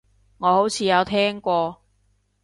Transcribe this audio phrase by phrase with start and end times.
[0.39, 1.79] 我好似有聽過